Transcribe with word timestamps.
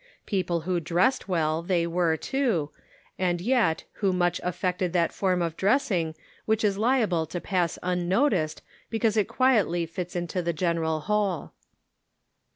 People 0.25 0.61
who 0.61 0.79
dressed 0.79 1.27
well 1.27 1.61
they 1.61 1.85
were, 1.85 2.17
too, 2.17 2.71
and 3.19 3.39
yet 3.39 3.83
who 4.01 4.11
much 4.11 4.41
affected 4.43 4.93
that 4.93 5.13
form 5.13 5.43
of 5.43 5.55
dressing 5.55 6.15
which 6.47 6.63
is 6.63 6.75
liable 6.75 7.27
to 7.27 7.39
pass 7.39 7.77
unnoticed, 7.83 8.63
because 8.89 9.15
it 9.15 9.27
quietly 9.27 9.85
fits 9.85 10.15
into 10.15 10.41
the 10.41 10.53
general 10.53 11.01
whole. 11.01 11.51